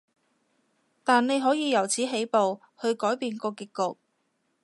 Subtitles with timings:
[1.03, 3.99] 但你可以由此起步，去改變個結局